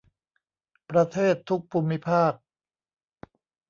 [0.89, 2.33] ประเทศทุกภูมิภาค